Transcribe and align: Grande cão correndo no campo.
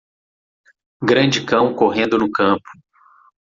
Grande 1.03 1.45
cão 1.45 1.75
correndo 1.75 2.17
no 2.17 2.31
campo. 2.31 2.67